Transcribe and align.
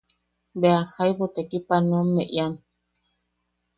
Bea 0.61 0.81
jaibu 0.93 1.25
tekipanoamme 1.35 2.23
ian. 2.35 2.53